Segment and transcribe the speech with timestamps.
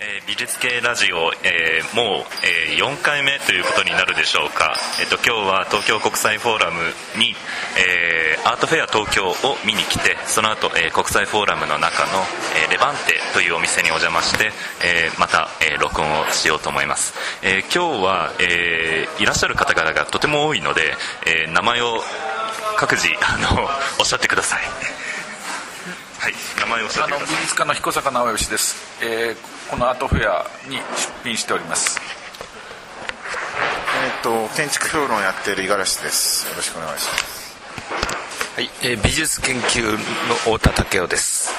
[0.00, 6.80] えー美術系ラジオ、えーもう、えー4回目ということになるでしょうか、えっと、今日は東京国際フォーラム
[7.18, 7.34] に、
[7.78, 9.34] えーアートフェア東京を
[9.64, 12.24] 見に来てその後、え国際フォーラムの中の、
[12.66, 14.50] えレバンテというお店にお邪魔して、
[14.84, 22.02] えまた、え録音をしようと思います、え今日は、えいらっしゃる方々がとても多いので、え名前を
[22.76, 23.68] 各自あの
[24.00, 25.01] おっしゃってください。
[26.22, 27.36] はい名前をあのってください。
[27.36, 29.36] 美術家の彦坂直義です、えー
[29.68, 30.82] このアートフェアに出
[31.24, 31.98] 品しております。
[34.04, 36.48] えっ、と建築評論をやっている五十嵐です。
[36.48, 37.56] よろしくお願いします。
[38.54, 41.50] はい、えー美術研究の太田武雄です。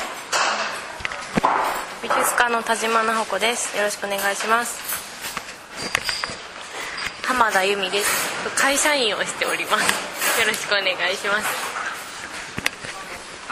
[2.02, 3.76] 美術家の田島奈穂子です。
[3.76, 4.80] よろしくお願いします。
[7.26, 8.50] 浜田由美です。
[8.56, 10.40] 会社員をしております。
[10.40, 11.73] よろしくお願いします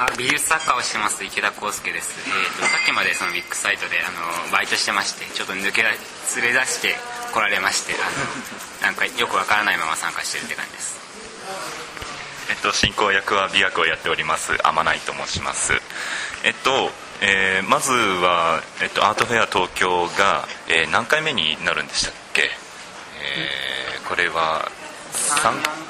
[0.01, 4.17] あ美術作家をしてます池田康介です、えー、とさっきまでそのビッグサイトであの
[4.49, 5.93] バイトしてましてちょっと抜け出
[6.41, 6.97] 連れ出して
[7.29, 8.17] 来られましてあの
[8.81, 10.99] なんかよくわからないまま参加してるって感じです。
[12.49, 15.79] えっと、進行役は美学をやっております天内と申します。
[16.43, 16.91] えっと、
[17.21, 22.51] えーまずは、えっと、アートフェア東京が、えー何回目になるんでしたっけ、
[23.21, 24.69] えーこれは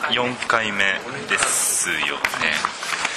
[0.10, 3.11] 4回目ですよね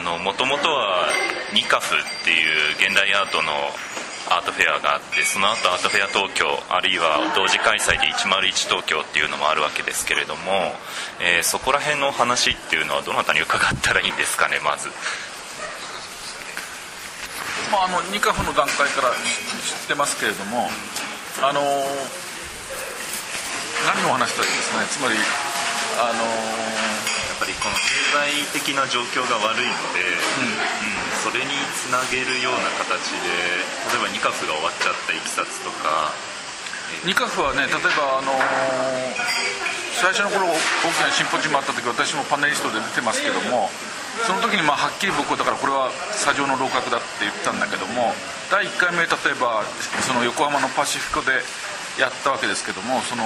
[0.00, 1.06] もともとは
[1.52, 3.52] ニカフっていう現代アートの
[4.32, 10.72] アートフェアがあってその後アートフェア東京あるいは同時開催で101東京っていうのもあるわけですけれども、
[11.20, 14.88] えーそこら辺のお話っていうのはどなたに伺ったらいいんですかねまず。
[17.70, 19.14] まあ、あのニカフの段階から知
[19.84, 20.70] ってますけれども、
[21.42, 21.68] あの何
[24.08, 24.86] を話したらいですかね。
[24.88, 25.16] つまり
[26.00, 26.30] あのや
[26.91, 26.91] っ
[27.42, 27.90] ぱりこの経
[28.54, 31.26] 済的な状況が悪いので、うん。
[31.26, 33.30] それにつなげるような形で
[33.90, 36.14] 例えばニカフが終わっちゃったいきさつとか。
[37.06, 38.36] ニカフはね例えばあの
[39.96, 43.70] 最初の頃大きなシンポジウムあった時私もパネリストで出てますけども
[44.26, 48.12] その時にまあはっきり僕はだからこれは砂上の楼閣だって言ったんだけども
[48.52, 49.64] 第1回目例えば
[50.04, 51.40] その横浜のパシフィコで
[51.96, 53.24] やったわけですけどもその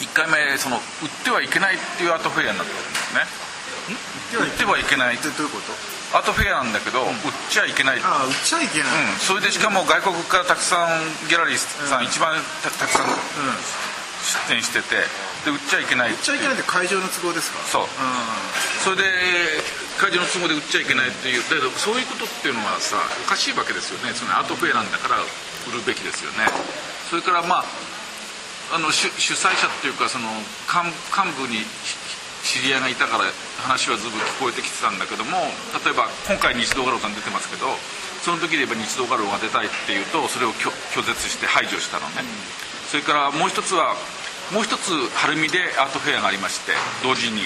[0.00, 0.82] 1回目その売っ
[1.24, 3.24] てはいけないっていうアートフェアになったわけですね。
[4.40, 5.16] 売ってはいけない。
[5.16, 5.72] どういうこと？
[6.10, 7.14] アートフェアなんだけど、売っ
[7.50, 12.34] ちゃいけないああ売っちゃいけない、うん、それでしかも外国からたくさんギャラリーさん、一番
[12.66, 13.06] たたくさん
[14.50, 15.06] 出店してて
[15.46, 17.62] で売っちゃいけない売っちゃいけないって会場の都合ですか？
[17.62, 17.86] そう。
[18.82, 19.62] それで
[20.02, 21.42] 会場の都合で売っちゃいけないっていう。
[21.46, 24.10] だけどそういうことっていうのはさおかしいわけですよね。
[24.14, 25.22] そのアートフェアなんだから
[25.70, 26.50] 売るべきですよね。
[27.10, 27.64] それからまあ
[28.70, 30.30] あの主主催者っていうかその
[30.70, 31.66] 幹幹部に
[32.46, 33.26] 知り合いがいたから
[33.66, 35.50] 話はずぶ聞こえてきてたんだけども
[35.82, 37.66] 例えば今回日動画廊さん出てますけど
[38.22, 40.70] その時で言えば日動画廊が出たいっていうとそれを拒
[41.02, 42.22] 絶して排除したのね、
[42.88, 43.96] それからもう一つは
[44.54, 47.42] もう一つ晴海でアートフェアがありまして同時に。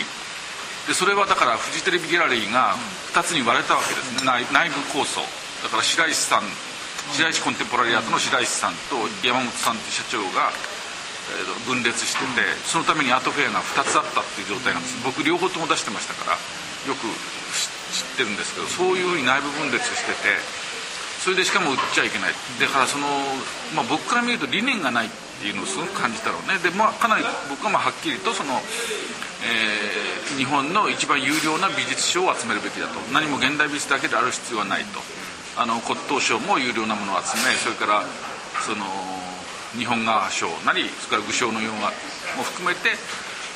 [0.84, 2.76] でそれはだからフジテレビギャラリーが
[3.16, 4.26] 2つに割れたわけですね。
[4.28, 5.24] 内内部構想。
[5.64, 6.42] だから白石さん
[7.12, 10.52] 白石コンテンポラリーアートの白石さんと山本さんって社長が
[11.66, 15.00] 分裂しててそのためにアトフェアが2つあったっていう状態なんです。
[15.04, 16.36] 僕両方とも出してましたから
[16.88, 17.08] よく
[17.92, 20.36] 知ってるんですけどそういうふうに内部分裂してて
[21.24, 22.34] それでしかも売っちゃいけない。
[22.60, 23.08] だからその、
[23.74, 26.58] まあ、僕から見ると理念がないっていうのをすごく感じたのね。
[26.62, 28.60] で、まあ、かなり僕はまあはっきりとその、
[29.44, 32.98] えー日本の一番有料な美術賞を集めるべきだと。
[33.12, 35.00] 何も現代美術だけである必要はないと。
[35.56, 38.02] あの骨董賞も有料なものを集めそれから
[38.66, 38.84] その
[39.76, 41.90] 日本画賞なりそれから具象の洋画
[42.36, 42.94] も含めて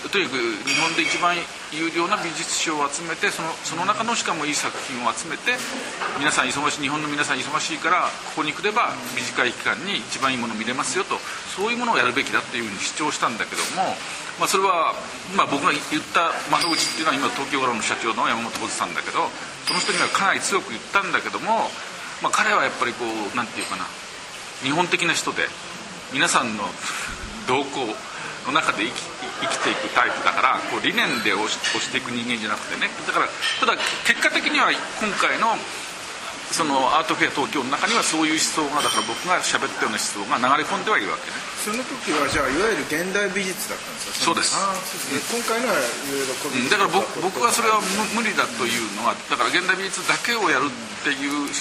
[0.06, 1.34] とにかく日本で一番
[1.74, 5.58] 有料な美術賞を集めてそのその中のしかもいい作品を集めて
[6.22, 11.18] 皆さん忙しい日本の皆さん忙しいからここに来れば短い期間に一番いいもの見れますよと
[11.50, 13.91] そういうものをやるべきだっていうふうに主張したんだけども、
[14.38, 14.94] まあ、それは、
[15.34, 19.26] まあ、僕が言った窓口っていうのは今東京ガラの社長の山本浩二さんだけど
[19.66, 21.74] その人にはかなり強く言ったんだけども、
[22.22, 23.84] まあ、彼はやっぱりこうなんていうかな
[24.62, 25.50] 日本的な人で
[26.13, 26.65] 皆さんの
[27.47, 27.84] 動向
[28.47, 29.03] の中で生き
[29.41, 32.91] 生きていくタイプだからこう理念で押し押していく人間じゃなくてね。
[33.07, 33.28] だから
[33.60, 33.77] ただ
[34.07, 34.81] 結果的には今
[35.21, 35.55] 回の
[36.51, 41.37] そのアートフェア東京の中にはそういう思想がだから僕が喋ったような思想が流れ込んではいるわけね。
[41.60, 44.33] その時はじゃあいわゆる現代美術だったんですか？
[44.33, 44.57] そうです。
[44.57, 45.45] そうですね。
[45.45, 46.72] 今回のはいろいろこううん。
[46.72, 47.84] だから僕僕はそれは
[48.16, 51.53] 無無理だというのはだから現代美術だけをやるっていう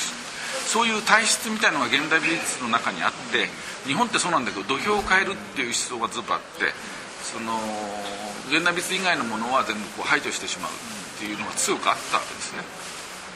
[0.68, 3.48] そういう体質みたいのが現代美術の中にあって
[3.88, 6.76] 日本ってそうなんだけど土俵を変えるっていう思想がずっとあって
[7.24, 7.56] その
[8.52, 12.64] 現代美術以外のものは全部こう排除してしまうっていうのが強くあったわけですね。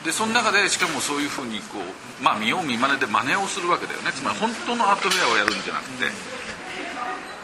[0.04, 4.12] でその中でしかもそういうふうにこう、まあ、見よう見まねで真似をするわけだよね。
[4.12, 6.06] つまり本当のアートフェアをやるんじゃなくて、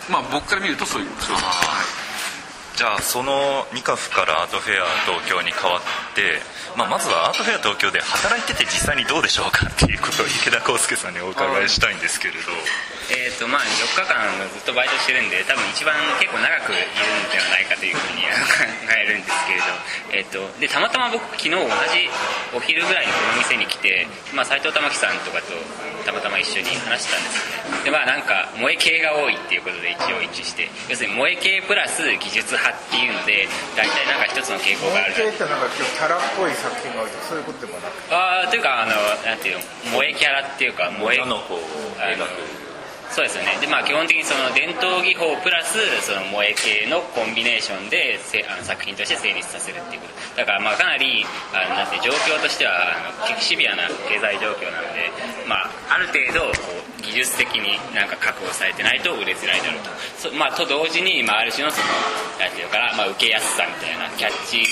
[0.10, 1.42] まあ僕から見るとそういうそういう。
[1.44, 2.06] こと
[2.77, 6.38] じゃあそのニカフからアートフェア東京に変わって、
[6.77, 12.39] まあ、まずはアートフェア東京で働いてて実際にどうでしょうかっていうことを池田康介さんにお伺いしたいんですけれど。
[13.07, 14.19] えーとまあ、4日間
[14.51, 19.71] ずっとバイトしてるんで多分一番結構長くいるんではないかというふうに考えるんですけれど、
[20.12, 22.12] えー、とでたまたま僕昨日同じ
[22.51, 25.56] お昼ぐらいにこの店に来て、まあ、斉藤玉樹さんとかと
[26.04, 27.88] たまたま一緒に話したんですよね。
[27.88, 33.48] でまあなんか萌え系が多いっていうことで一応一致して要するに萌え系プラス技術派っていうので
[33.80, 35.15] 大体なんか一つの傾向がある。
[35.15, 37.95] 系ってなんか今日キャラっぽい作品が多いとかそういうことでもなく。
[38.12, 38.92] あーというかあの
[39.24, 39.63] なんていうの
[39.95, 41.63] 萌えキャラっていうか萌え女の子を
[42.04, 42.27] あの
[43.12, 43.57] そうですね。
[43.62, 50.38] でまあ基本的にその伝統技法プラスその萌え系のコンビネーションでせあの作品として成立させるっていうこと。
[50.38, 52.94] だからまあかなりあのなんて状況としては
[53.27, 55.09] あのシビアな経済状況なので
[55.48, 60.33] まあある程度こう技術的になんか確保されてないと売れづらいだろうと。
[60.38, 61.88] まあと同時に、まあ、ある種のその
[62.39, 64.65] なんていうのかな、まあ、受けやすさみたいなキャッチ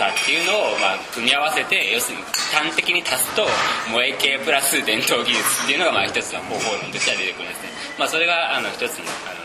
[0.00, 2.24] さっていうのをまあ組み合わせて要するに
[2.56, 3.44] 端的に足すと
[3.92, 7.68] 萌え系プラス伝統技術っていうのがまあ一つの方法論としては出てくるんですね、
[8.00, 9.44] まあ、それがあの一つのあの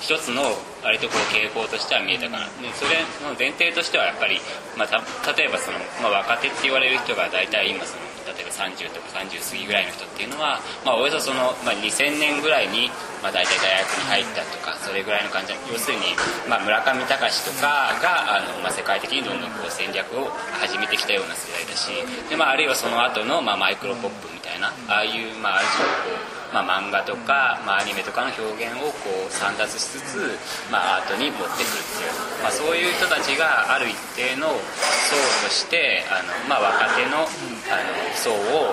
[0.00, 0.42] 一つの
[0.82, 4.40] 割とこう傾向としては見えたかなでそれの前提としてはやっぱり、
[4.76, 5.00] まあ、た
[5.32, 8.13] 例えばその、まあ、若手って言われる人が大体今その
[8.54, 12.88] 30とか30過ぎぐらいの人っていうのは、まあ、およそその、まあ、2000年ぐらいに、
[13.22, 16.14] まあ、大体大学に入ったとかそれぐらいの患者要するに、
[16.48, 20.30] まあ、村上隆とかがあの、まあ、世界的にどんどんこう戦略を
[20.62, 21.90] 始めてきたような世代だし
[22.30, 26.13] で、まあ、あるいはその後の、まあ、マイクロポップみたいなああいう、まあ、ある種こう
[26.54, 30.38] まあ、漫画とか、まあ、アニメとかの表現をこう散達しつつ、
[30.70, 38.70] まあ、アートに持ってくるっていう、まあ、そういう人たちがある一定の層としてあの、まあ、若手のあの層を、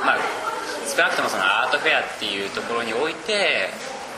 [0.00, 0.18] まあ、
[0.88, 3.68] 少なくともそのアートフェアっていうところにおいて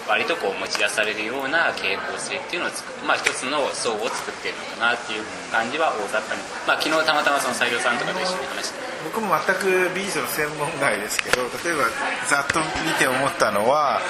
[0.07, 8.92] 割とこう持ち出されるような傾向性っていうのを作まあ、一つの層を作ってるのかなっていう感じは大雑把に、まあ、昨日たまたまその斉藤さんとかと一緒に話して。
[9.05, 11.85] 僕も全く美術の専門外ですけど例えば
[12.29, 14.01] ざっと見て思ったのは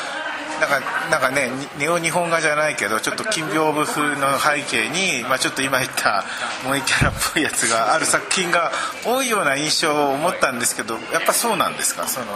[0.60, 0.80] なんか
[1.10, 6.24] なんかねにネオ日本画じゃないけどちょっと金屏風風の背景に、まあ、ちょっと今言った
[6.62, 8.70] 萌えキャラっぽいやつがある作品が
[9.04, 12.06] 多いような印象を思ったんですけどやっぱそうなんですか？
[12.06, 12.26] その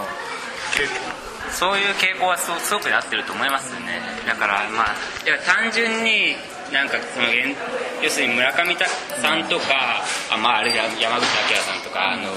[1.52, 4.00] そういう傾向はすすごくなってると思いますよね。
[4.26, 4.94] だからまあ
[5.24, 6.34] いや単純に
[6.72, 7.56] なんかその現
[8.02, 8.76] 要するに村上
[9.22, 12.28] さんとかあまああるいは山口明さんとかあの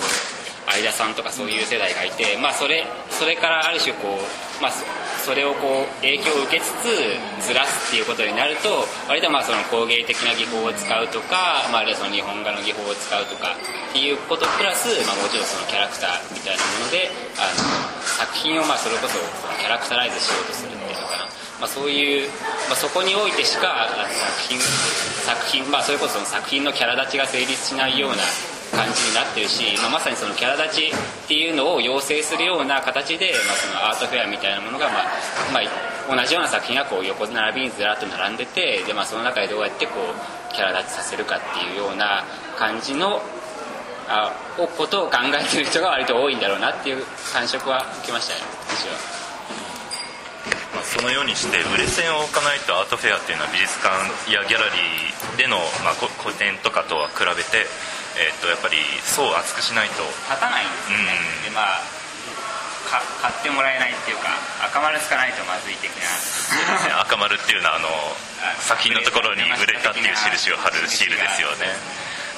[0.70, 4.86] 相田さんとかそういう世代がいてまあそれそれからある種こうまあそ
[5.20, 19.20] それをこう影響を受けつつずらすっていうことになると割とまあその工芸的な技法を使うとか、まあ、あるいはその日本画の技法を使うとかっていうことプラス、まあ、もちろんそのキャラクターみたいなものであの作品をまあそれこそ
[19.60, 20.79] キャラクタライズしようとする
[21.60, 22.30] まあ、そういう、
[22.68, 23.88] まあ、そこにおいてしか
[24.48, 28.18] 作品作品、まあ、それこそ作品のキャラ立ちが成立しないような
[28.72, 35.04] 感じになってるし、まあ、まさにそのキャラ立ちっていうのを要請するような形で、まあ、そのアートフェアみたいなものが、まあ
[35.54, 42.24] まあ、同じような作品がこう横並びにずらっと並んでてで、まあ、その中でどうやってこうキャラ立ちさせるかっていうような
[42.57, 43.22] 感じの
[44.07, 49.29] あことを考えてる人が割と多いんだろうなっていう感触は受けましたね私は。
[50.96, 53.94] まあ、そのようにして売れ線を置かないとアートフェアっていうのは美術館
[54.34, 57.69] やギャラリーでの、まあ、こ個展とかとは比べて、
[58.18, 60.02] えー、とやっぱり層を厚くしないと。
[60.26, 61.14] 立たないんですよね、
[61.46, 62.00] でまあ
[62.90, 64.34] か買ってもらえないっていうか
[64.66, 66.10] 赤丸つかないとまずい的な。
[66.90, 67.06] ね。
[67.06, 67.88] 赤丸っていうのはあの
[68.66, 71.69] 作品のところに売れたっていう印を貼るシールですよね。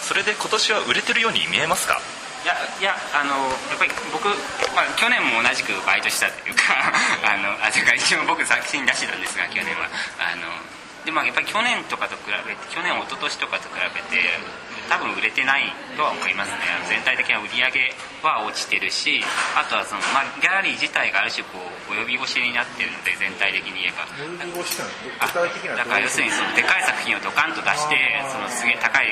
[0.04, 2.02] それで今年は売れてるように見えますか？
[2.42, 3.38] いやいやあの
[3.70, 4.26] やっぱり僕、
[4.74, 6.90] まあ、去年も同じくバイトしたというか
[7.22, 9.86] あのあというか一応僕作品出してたんですが去年は。
[10.18, 10.50] あの
[11.06, 14.22] でまあやっぱり去年とかと比べて去年一昨年とかと比べて
[14.90, 16.62] 多分売れてないとは思いますね。
[16.90, 19.24] 全体的な売り上げは落ちてるし
[19.58, 21.58] あとはその、まあ、ギャラリー自体がある種こ
[21.90, 24.06] う及び腰になってるので全体的に言えば。
[25.22, 25.26] あ
[25.78, 27.98] だから要するにそのでかい作品をドカンと出して
[28.30, 29.10] そのすげえ高い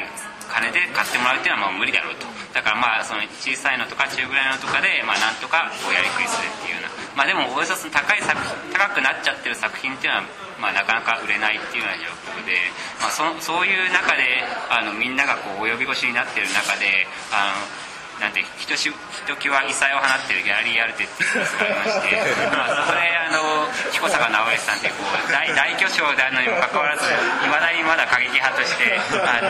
[0.50, 2.25] 金で買ってもらうっていうのはもう無理だろうと。
[2.53, 6.89] だからまあその小さいのとか中ぐらいのとかでまあなんとかこうやりくりするっていうような。
[7.15, 10.25] まあでもおよそその高い作品高くなっちゃってる作品っていうのは
[10.60, 12.58] まあなかなか売れないっていうような状況で、
[13.00, 17.88] まあ、そそういう中であのみんながこう及び腰になってる中であの
[18.19, 22.21] なんてひとしひときわ異彩を放ってるギャラリーアルテっていうブースがありまして、
[22.51, 27.11] まあ、そこであの彦坂直之さんってこう大大巨匠であるのにもかかわらずい
[27.47, 29.49] まだにまだ過激派としてあの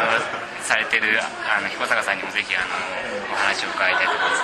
[0.61, 2.67] されてるあの彦坂さんにもぜひあの
[3.33, 4.43] お話を伺いたいと思います。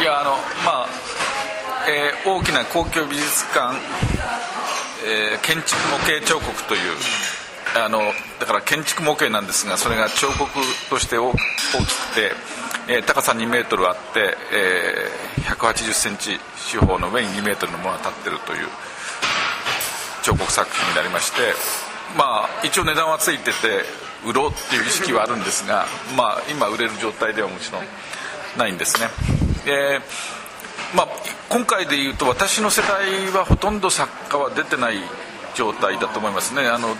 [0.00, 0.88] いやあのまあ、
[1.88, 3.76] えー、大きな公共美術館、
[5.06, 6.80] えー、建築模型彫刻という
[7.76, 8.00] あの
[8.38, 10.48] だから建築模型なんですがそれが彫刻
[10.88, 12.32] として大きくて、
[12.88, 18.68] えー、高さ2メートルあって、えー、180センチ四方の上に2メートルのものが立ってるという
[20.22, 21.40] 彫刻作品になりまして
[22.16, 23.82] まあ一応値段はついてて
[24.24, 27.82] 売ろうっていう意識はあるんですが、まあ、今売れる状態ではもちろん
[28.56, 29.08] ないんですね。
[29.64, 30.00] で
[30.94, 31.08] まあ、
[31.48, 34.98] 今回でいうと私の世代はほとんど作家は出てない
[35.54, 36.94] 状態だと思いますねあの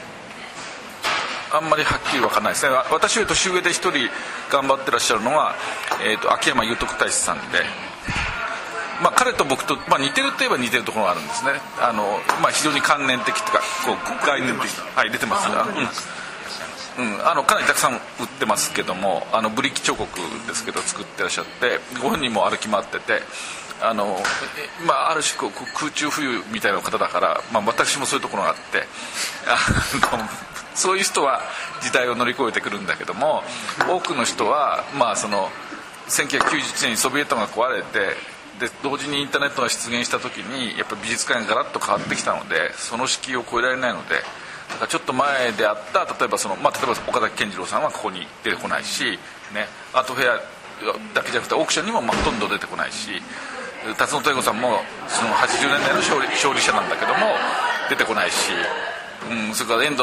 [1.54, 2.75] あんまりはっきり分かんないですね。
[2.90, 3.92] 私より年上で1人
[4.50, 5.54] 頑張ってらっしゃるのは、
[6.04, 7.62] えーと、秋山裕徳大使さんで、
[9.00, 11.52] まあ、彼と僕と、まあ、似てるといえば似てるところがあるんですね。
[11.80, 14.68] あの、まあ、非常に観念的とかこう概念的。
[14.96, 15.49] はい出てます。
[15.49, 18.00] が、うん、うん、あのかなりたくさん売っ
[18.38, 20.08] てますけどもあのブリキ彫刻
[20.46, 23.23] ですけど作ってらっしゃってご本人も歩き回ってて
[23.82, 24.18] あの、
[24.87, 28.87] まあ、ある種こう空中浮遊みたいな方だから、まあ、私もそういうところがあって
[30.12, 30.25] あの
[30.75, 31.40] そういう人は
[31.81, 33.43] 時代を乗り越えてくるんだけども
[33.88, 35.49] 多くの人はまあその
[36.09, 38.16] 1991年にソビエトが壊れて
[38.61, 44.16] で同時にインターネットが出現した時にやっぱ美術館がガラッと変わってきたのでその敷居を超えられないので
[44.69, 49.19] だからちょっと前であった例えばその、まあ、例えば岡崎健次郎さんはここに出てこないし、
[49.52, 50.37] ね、アートフェア
[51.14, 53.11] だけじゃなくてオークションにもほとんど出てこないし
[53.99, 57.37] 辰野豊子さんもその80年代の勝利勝利者なんだけども
[57.90, 58.52] 出てこないし、
[59.31, 60.02] うん、それから遠藤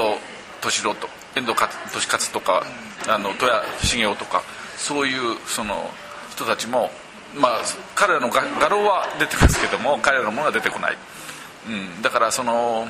[0.61, 2.63] 敏郎と遠藤利勝とか
[3.07, 4.43] あの戸谷茂雄とか
[4.77, 5.89] そういうその
[6.29, 6.89] 人たちも、
[7.35, 7.61] まあ、
[7.95, 10.97] 彼らの画画廊は出てますけども彼らのものは出てこない、
[11.67, 12.87] うん、だからその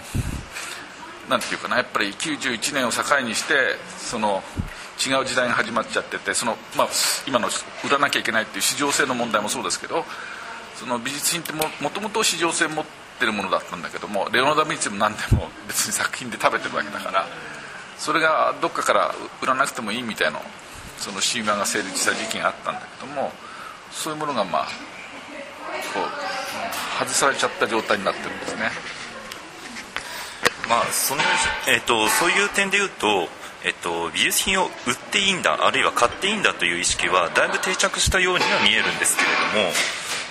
[1.30, 3.54] なんていうかなやっぱり91年を境にして
[3.98, 4.44] その
[5.00, 6.88] 違う時代が始まっちゃっててその、まあ、
[7.28, 7.48] 今の
[7.86, 10.04] 売らなきゃいけないっていう市場性の問題もそうですけど
[10.76, 12.86] その美術品ってももともと市場性持っ
[13.20, 17.26] てるものだったんだけどもレオナルド・ミッチも何でも別に作品で食べてるわけだから。
[18.02, 20.40] それがどっかから売らなくてもいいみたいな
[20.98, 23.32] その神話が成立した時期があったんだけども
[23.92, 24.64] そういうものがまあ
[25.94, 28.72] こう外されちゃった状態になってるんですね。
[30.68, 31.22] まあその
[31.68, 33.28] えーと、そういう点で言うと、
[33.64, 39.74] えっと、美術品を売っていいんだあるいは買っていいんだという意識はだいぶ定着したようには見えるんですけれども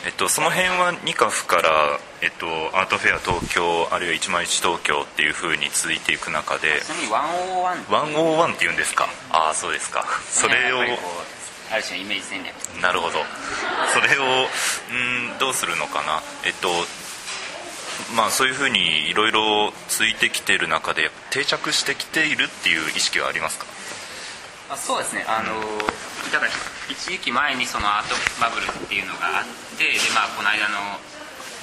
[0.06, 2.46] えっと、その辺はニカフから、えっと、
[2.76, 6.80] アートフェア東京あるいは101東京っていうふうに続いていく中で
[7.88, 8.72] 101っていう。
[8.72, 9.08] んですか？
[9.30, 10.04] ああそうですか。
[10.28, 10.84] それをあ
[11.76, 12.54] る種のイメージ戦略。
[12.82, 13.18] なるほど。
[13.94, 14.22] それを
[15.32, 16.20] うんどうするのかな？
[16.44, 16.68] えっと
[18.14, 23.66] まあそういうふうにいろいろついてきている中で定着してきているっていう意識はありますか？
[24.70, 25.24] あそうですね。
[25.26, 25.56] あの
[26.30, 26.52] だから
[26.90, 29.44] 一時期前にそのアートバブルっていうのがあっ
[29.78, 30.76] てでまあこの間の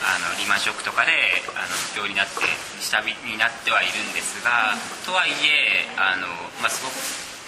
[0.02, 1.12] あのリーマンショックとかで
[1.58, 2.46] あの不況になって
[2.80, 6.30] 下火になってはいるんですがとはいえあの、
[6.62, 6.94] まあ、すごく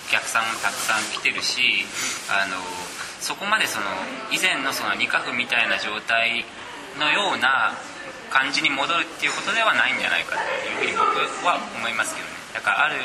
[0.10, 1.86] お客さんもたくさん来てるし
[2.34, 2.58] あの
[3.22, 3.86] そこまでその
[4.34, 6.46] 以前のその二カフみたいな状態
[6.98, 7.78] のような
[8.34, 12.34] 感じに戻るっていうことではないんじゃないかというふうに僕は思いますけどね。
[12.54, 12.98] だからある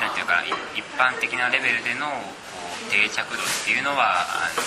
[0.00, 0.44] なんていうか
[0.76, 2.12] 一般的なレベルでのこ
[2.88, 4.62] う定着度っていうのはあの、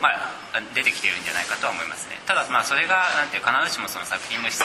[0.00, 2.18] まあ、出てきてるんじゃないかとは思いますね。
[2.26, 4.64] ただまあそれがなんて必ずしもその作品の質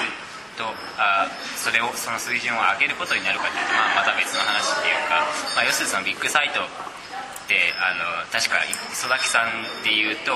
[0.55, 0.63] と
[0.97, 1.27] あ
[1.59, 10.33] それをその水準を上げることになるかというと、まあ、また別の話っていうか、まあ、要するにそのビッグサイトってあの確か磯崎さんでいうと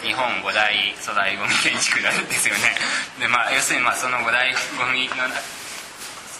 [0.00, 0.72] 日本五大
[1.04, 2.78] 粗大ごみ建築なんですよね。
[3.20, 5.28] で、まあ、要するにまあその五大ごみの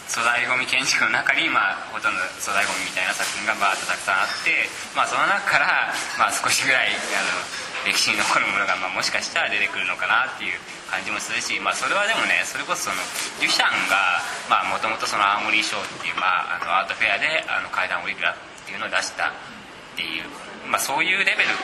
[0.09, 10.59] 粗大ごみ建築の中に、まあ、ほとんど粗大ごみみたいな作品がバーッとたくさんあって、まあ、その中から、まあ、少しぐらいあの歴史に残るものが、まあ、もしかしたら出てくるのかなっていう
[10.91, 12.99] 感じもするし、まあ、それはでもねそれこそその
[13.39, 14.19] デュシャンが
[14.67, 18.35] もともと青森賞っていう、まあ、あのアートフェアであの階段オリグラっ
[18.67, 19.31] ていうのを出したっ
[19.95, 20.27] ていう、
[20.67, 21.55] まあ、そういうレベル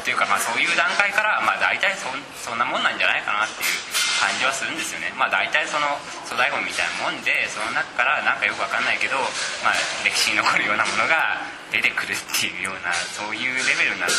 [0.00, 2.08] というか、まあ、そういう段階から、まあ、大体そ
[2.40, 5.12] そんなもんなんじゃないかなっていう感じはするんですよね。
[5.14, 5.86] まあ大体その
[6.24, 9.16] 粗大ごみみたいなもんでその中からなんかよくわかんないけど、
[9.60, 14.16] まあ、歴史に残るようなものが出てくるっていうようなそういうレベルなので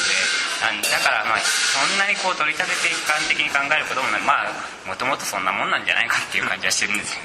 [0.57, 4.21] だからまあそんなにこう取り立てて一般的に考えることもない。
[4.21, 4.51] まあ
[4.87, 7.21] もともとそんなもんなんじゃないかっていう感じはしてるんですよ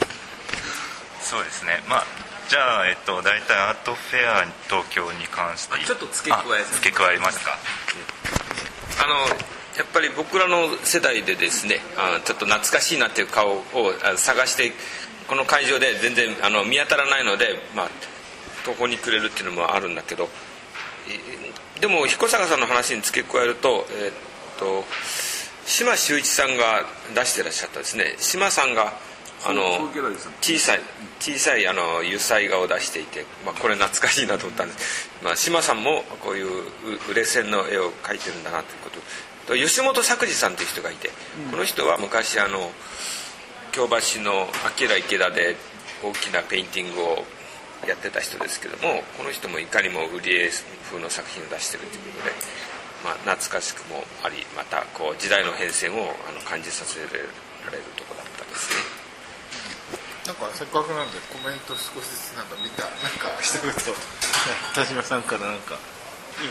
[1.21, 1.81] そうですね。
[1.89, 2.07] まあ
[2.49, 5.79] じゃあ、えっと、大体アートフェア東京に関して。
[5.85, 7.57] ちょっと付け加え付け加えますか。
[9.03, 9.15] あの
[9.77, 13.63] やっぱり僕らの世代でですねあちょっと懐かしいなっていう顔を
[14.17, 14.73] 探して
[15.27, 17.89] この会場で全然あの見当たらないので、まあ、
[18.67, 20.29] 途方に暮れるっていうのもあるんだけど
[21.83, 24.15] でも彦坂さんの話に付け加えると,、えー、っ
[24.57, 24.85] と
[25.67, 28.15] 島修一さんが出してらっしゃったですね。
[28.19, 28.93] 島さんが
[29.45, 29.91] あの
[30.41, 30.81] 小さい
[31.19, 36.47] 小さいあの油彩画を出していて、まあ、これ懐かしいなと思ったんです、まあ、島さんもこういう
[37.11, 39.01] 売れ線の絵を描いてるんだなということ。
[39.49, 41.11] と吉本作次さんという人がいて、
[41.47, 42.71] うん、この人は昔あの
[43.73, 44.47] 京橋の
[44.79, 45.57] 明池田で
[46.05, 47.25] 大きなペインティングを
[47.87, 50.51] やってた人ですけどもこの人もいかにも売り絵
[50.87, 52.33] 風の作品を出してるということで、
[53.05, 59.03] まあ、懐かしくもありまたこう時代の変遷をあの感じさせられるとこだったですね。
[60.27, 63.73] なんかせっかくなんでコメント少しずつなんか見たなんか一言。
[64.75, 65.75] 田島さんからなんか。
[66.41, 66.51] いい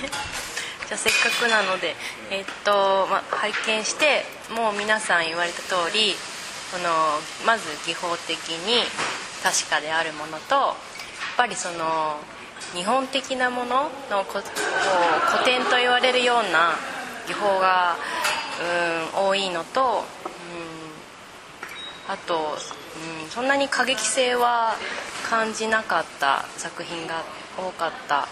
[0.88, 1.94] じゃあせっかくなので、
[2.30, 6.16] えー、っとま、拝見してもう皆さん言われた通り
[6.72, 8.82] このまず技法的に
[9.42, 10.74] 確かであるものとやっ
[11.36, 12.16] ぱりその
[12.74, 16.72] 日本的なもののこ古典と言われるような
[17.26, 17.96] 技法が
[19.14, 20.28] うん多いのとう
[22.10, 22.56] んあと、
[23.24, 24.74] うん、そんなに過激性は
[25.28, 27.22] 感じなかった作品が
[27.56, 28.28] 多かったと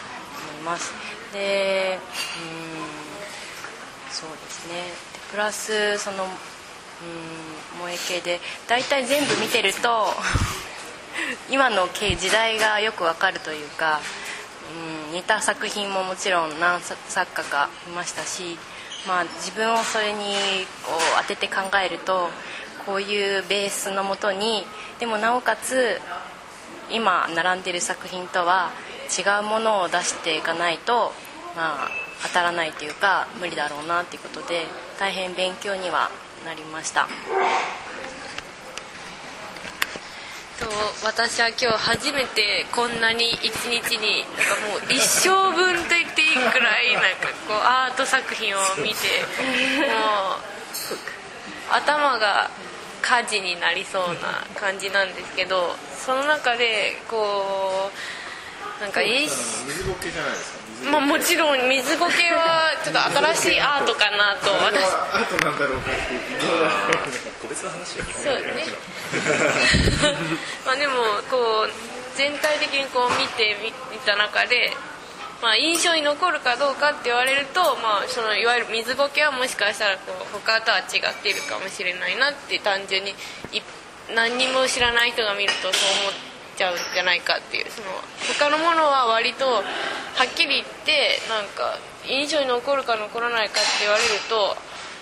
[0.52, 0.92] 思います。
[1.32, 1.98] で
[2.42, 4.74] うんそうですね。
[5.30, 6.30] プラスそのうん
[7.78, 10.12] 萌え系で大体全部見てると
[11.50, 14.00] 今の時代がよくわかるというか、
[15.08, 16.98] うん、似た作品ももちろん何作
[17.32, 18.58] 家かいましたし、
[19.06, 20.18] まあ、自分をそれに
[20.84, 22.28] こう当てて考えると
[22.84, 24.64] こういうベースのもとに
[25.00, 26.00] でもなおかつ
[26.90, 28.70] 今並んでる作品とは
[29.08, 31.12] 違うものを出していかないと、
[31.56, 31.88] まあ、
[32.24, 34.66] 当たらないというか無理だろうなっていうことで
[34.98, 36.10] 大変勉強には
[36.44, 37.08] なりました。
[40.58, 40.66] と
[41.06, 49.22] 私は今日初めてこんなに一日になんかもう一生分と言っていいくらいなんかこうアート作品を見て
[49.78, 50.48] もう
[51.70, 52.50] 頭が
[53.02, 57.90] 火事になりそうな感じなんですけどその中でこ
[58.78, 63.02] うなんか水ゴケじゃないですかまあ、もちろん水ゴケはちょっと
[63.35, 64.78] 新しいアートかなと私
[65.11, 68.35] アートなんだろうかって 個別の話はそう。
[68.54, 68.64] ね
[70.66, 70.94] まあでも
[71.31, 71.71] こう
[72.16, 73.57] 全体的にこう見て
[73.90, 74.77] みた中で
[75.40, 83.14] まあ、印象に残るかどうかって言われると、まあ、そのいわゆる水苔はもしかしたらこう他とは違っているかもしれないなって単純に
[84.14, 86.12] 何にも知らない人が見るとそう思っ
[86.57, 87.88] ちゃうんじゃないかっていうその
[88.35, 89.62] 他のものは割とは
[90.27, 94.57] っきり言ってなんか印象に残るか残らないかって言われると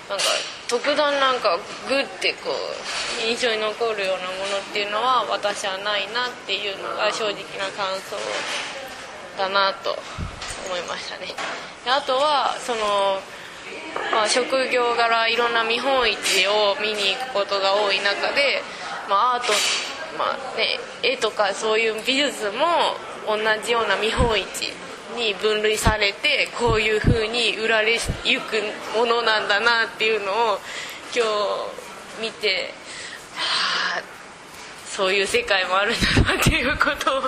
[0.09, 0.25] なんか
[0.69, 8.15] 特段なんかグッてこう印象に残るようなものっていうのは私はないなっていうのが正直な感想
[9.37, 9.99] だなと
[10.67, 11.35] 思いましたね。
[11.85, 13.19] であとはその、
[14.13, 18.63] まあ、職業柄いろんな見本市を見に行くことが多い中で、
[19.09, 19.53] まあ、アート、
[20.19, 22.95] まあね、絵とかそういう美術も
[23.27, 24.73] 同じような見本市
[25.17, 28.63] に分類されてこういうふうに売られゆく
[28.97, 30.59] ものなんだなっていうのを
[31.15, 31.25] 今
[32.21, 32.73] 日見て
[33.35, 34.17] はあ
[34.87, 37.23] そういう世界もあるんだなっていうことを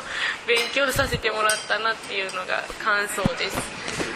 [0.46, 4.07] 勉強させてもらったなっていうのが感想です。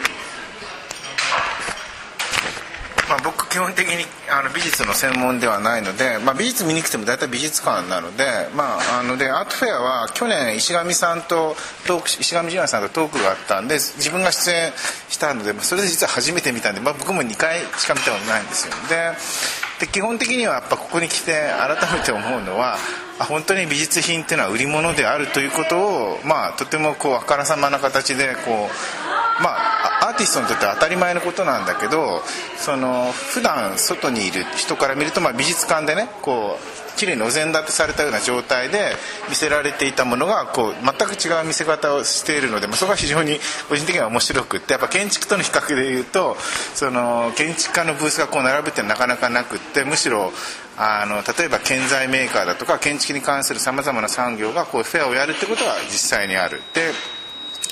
[3.13, 14.73] まあ、僕基本的にあの美術の専門ではないので、まあ、美術見に来ても大体美術館なので,、まあ、あのでアートフェアは去年石上さんとトーク石上純也さんとトークがあったんで自分が出演
[15.09, 18.73] したのでまそれで実は初めて見たんで、まあ、僕も2回しか見たことないんですよ。
[18.89, 19.13] で
[19.79, 22.77] で基本的にはやっぱここに来て改めて思うのは
[23.19, 32.21] 本当に美術品っていうのは売り物であるということを、まあ、とてもこうあからさまな形でこう、まあ、アーティストにとっては当たり前のことなんだけど
[32.57, 38.93] その普段外にいる人から見ると、まあ、美術館でねこうきれいにお膳立てされたような状態で
[39.29, 43.39] 見せられていたものがこう全く違う見せ方をしているので、まあ、そこが非常に
[43.69, 46.35] 個人的には面白くってやっぱ建築との比較でいうと
[46.75, 50.31] その建築家のブースがこう並ぶってなかなかなくってむしろ
[50.77, 56.61] あの例えば建材メーカーだとか建築に関するさまざまな産業がこうフェアをやるってことは実際にある。
[56.73, 56.91] で、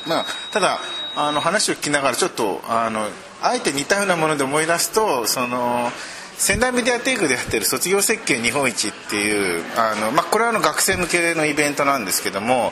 [0.08, 0.80] まあ、ただ
[1.16, 3.08] あの話を聞きながらちょっとあの
[3.42, 5.90] あえて似たようなもので思い出すとその
[6.42, 12.72] 仙台メディアテイクでやってる卒業設計日本一っていうあの、まあ、これはあの学生向けのイベントなんですけども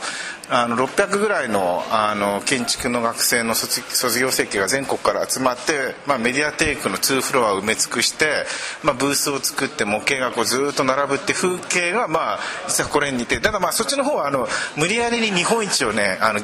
[0.49, 8.45] あの600ぐらいのあの建築の学生の卒業設計が全国から集まって、まあ、メディアテイクの2フロアを埋め尽くして、
[8.83, 14.47] まあ、ブースを作って模型がこうずっと並ぶって風景が、まあ、実はこれに似てただまあそっちの方はあの
[14.77, 16.39] 無理やりに日本一をねあの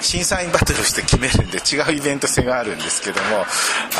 [0.00, 3.44] 審査員バトルして決めるんで違うイベント性があるんですけども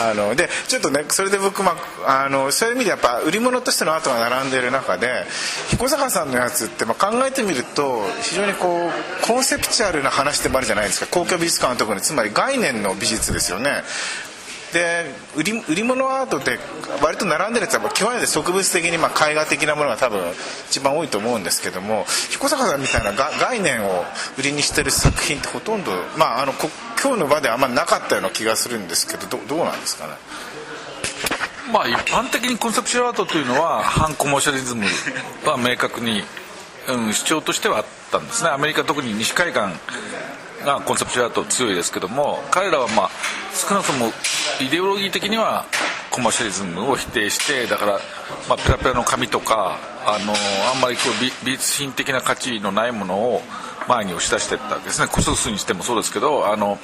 [0.00, 5.24] あのでちょっとねそれで僕、まあ、あのそういう意味でやっぱ売り物としてのアートが並んでいる中で
[5.68, 11.06] 彦坂さんのやつって、まあ、考えてみると非常にこうコンセプチュアルな話でもあるじゃないですか。
[11.06, 13.82] 公共美術館のところにつまり概念の美術ですよね。
[14.72, 15.06] で
[15.36, 16.58] 売り売り物アートって
[17.02, 20.20] 割と並んでるやつは極めて植物的にまあ絵画的なものが多分
[20.68, 24.04] 一番多いと思うんですけども彦坂さんみたいな概念を
[24.38, 26.52] 売りにしてる作品ってほとんど、まあ、あの
[27.02, 30.14] 今日の場ではあんまりなかったような気がするんですけどどどうなんですかね？
[31.72, 34.84] まあ一般的にコンセプチュアルアートというのは反コマーシャリズム
[35.44, 36.22] は明確に、
[36.90, 38.50] うん、主張としてはあったんですね。
[38.50, 39.60] アメリカ特に西海岸
[40.64, 43.10] がコンセプチュアルアート強いですけども彼らはまあ
[43.54, 44.12] 少なくとも
[44.60, 45.64] イデオロギー的には
[46.10, 47.92] コマーシャリズムを否定してだから、
[48.48, 50.34] まあ、ペラペラの紙とかあの
[50.74, 53.42] あんまりこう美術品的な価値のないものを
[53.88, 55.08] 前に押し出していったわけですね。
[55.08, 56.78] コススにしてもそうですけどあの、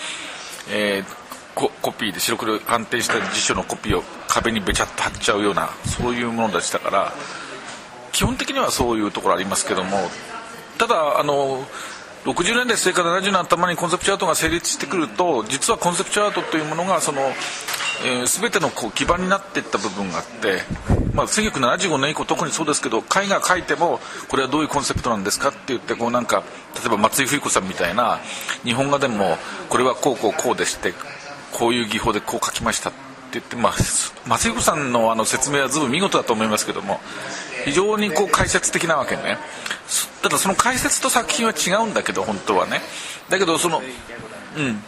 [0.70, 7.14] えーココピーで白黒反転した辞書のコピーを壁にべちゃっと貼っちゃうようなそういうものでしたから
[8.12, 9.98] 基本的にはそういうところありますけども
[10.78, 11.64] ただあの
[12.26, 17.20] 60年代末から70年頭にコンセプチュアートが成立してくると実はコンセプチュアートというものがその、
[18.04, 20.62] えー、全てのこう基盤になっていった部分があって、
[21.14, 26.42] まあ、1975年以降特にそうですけど絵画描いてもこれはどういうコンセプトなんですかって言ってこうなんか
[26.74, 28.18] 例えば松井冬子さんみたいな
[28.64, 29.38] 日本画でも
[29.68, 30.94] これはこうこうこうでして
[31.52, 32.98] こういう技法でこう描きましたって
[33.34, 33.72] 言って、まあ、
[34.26, 37.00] 松井冬子さんのあの説明はずぶ見事だと思いますけども
[37.66, 39.38] 非常にこう解説的なわけね。
[40.22, 42.80] ただその解説と作品は違うんだけど本当はね。
[43.28, 43.82] だけどその
[44.56, 44.82] うん。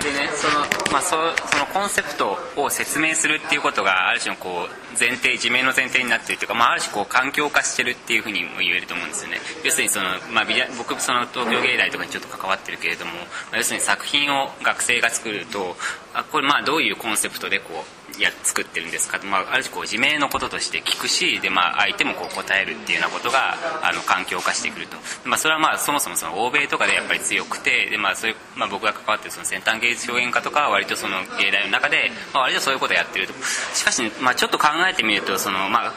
[0.00, 1.16] でねその,、まあ、そ
[1.50, 9.38] そのコンセプトを説明するっていうことがある種のこう前提自明の前提になってるというか、まあ、ある種こう環境化してるっていうふうにも言えると思うんですよね。
[9.64, 10.46] 要するにその、まあ、
[10.78, 13.18] 僕その東京芸大とかにちょっと関わってるけれども、ま
[13.54, 15.76] あ、要するに作品を学生が作ると
[16.14, 19.18] あこれまあどういうコンセプトでこうや作ってるんですか？
[19.18, 33.34] と、まあ、ある種こう自明のこととして聞くしで、まあ、相手もこう答えるっていうようなことがあの環境化してくると、まあ、それはまあそもそもその欧米とかでやっぱり強くてで、まあそういうまあ、僕が関わってるその先端芸術表現家とかは割とその芸大の中で、まあ、割とそういうことをやってると。
[33.74, 35.94] しかし、まあ、ちょっと考えてみるとその、まあ、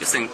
[0.00, 0.30] 要するに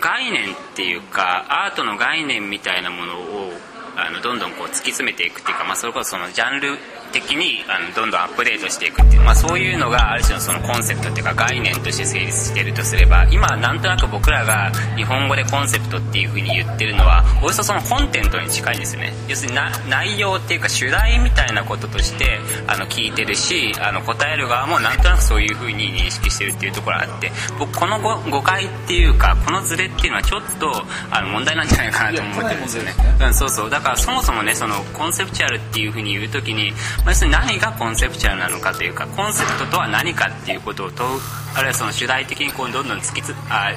[0.00, 3.52] 概念っていうかアートの概念みたいなものを
[3.96, 6.78] あのどんどんこう突き詰めていくっていうか、まあ、それこそそのジャンル
[7.08, 19.12] 的にあのどんどんアップデートしていくっていう、まあ、そういうのがある種のそのコンセプトっていうか概念として成立しているとすれば今なんとなく僕らが日本語でコンセプトっていうふうに言ってるのはおよそそのコンテントに近いんですよね。
[19.28, 30.72] 要するにな内容っていうか主題みたいなこととしてあの聞いてるしあの答える側もなんとなくそういうふうに認識してるっていうところがあって僕この誤解っていうかこのズレっていうのはちょっと
[31.10, 33.70] あの問題なんじゃないかなと思ってるんですよね、うん、そうそう。
[33.70, 36.72] だからそもそもねそのコンセプチュアルっていうふうに言う時に
[37.06, 41.20] 要するに何がコンセプチュアルなのかというかコンセプトとは何かっていうことを問う
[41.54, 43.70] あるいはその主題的にこうどんどん突きつあ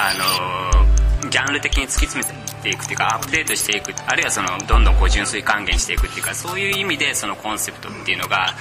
[0.00, 0.14] あ
[1.24, 8.54] のジャンル的に突き詰めていくっていうかアップデートしていくあるいはそのどんどんこう純粋還元していくっていうかそういう意味でそのコンセプトっていうのが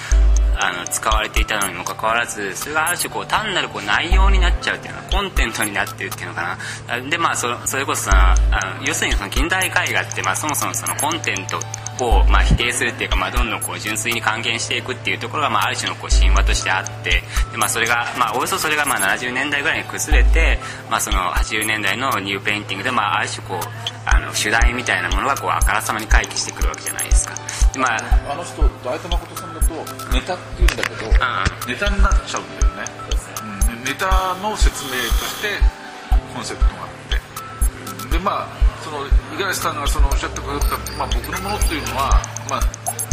[0.62, 8.36] あの使われていたのにもかかわらずそれがある種こう単なるこう内容になっちゃうっていうのはコンテントになってるっていうのかなでまあそそれこそあ
[8.80, 11.60] の要するにその近代絵画って、まあ、そもそもそのコンテント
[12.04, 17.22] を、まあ、否定するっていうか、まあ、どんどんこう純粋に還元していくっていうところが、まあ、ある種のこう神話としてあって
[17.52, 23.60] で、まあ、それが、まあ、およそそれがまあ70年代ぐらいに崩れて、まあ、その80年代のニューペインティングで、まあ、ある種こう
[24.06, 27.36] あの主題みたいなものがこうあからさまに回帰してくるわけじゃないですか。
[27.74, 29.74] でまあ、あの人大田誠さんだと
[30.12, 32.86] ネタって言うんだけど、うん、ネタになっちゃうんだよね、
[33.70, 35.48] うん、ネタの説明として
[36.34, 38.18] コンセプトがあって。
[38.18, 38.98] でまあその
[39.32, 40.66] 五十嵐さんがそのおっしゃってくれた、
[40.98, 42.62] まあ、僕のものっていうのは、まあ、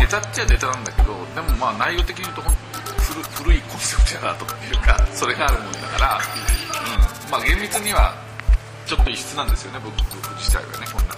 [0.01, 7.31] ネタっちゃネタなんだけどでもまあ内容的に言うと古古いコンセプトやなとかっていうかそれがあるもんだから、うん。
[7.31, 8.15] まあ、厳密には
[8.87, 11.18] ちょっと異質なんですよね僕僕自体はねこの中で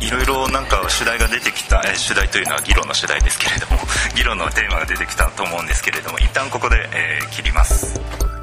[0.00, 3.78] いろいろなんか主題が出てきた、え主題というのは議論の主題ですけれども
[4.16, 8.39] 議論のテーマが出てきたと思うんですけれども一旦ここで、えー、切ります。